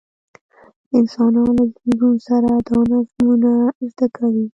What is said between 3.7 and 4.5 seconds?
زده کوي.